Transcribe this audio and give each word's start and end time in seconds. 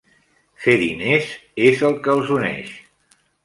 "Fer 0.63 0.75
diners" 0.83 1.29
és 1.67 1.87
el 1.91 2.01
que 2.07 2.15
els 2.17 2.35
uneix. 2.41 2.77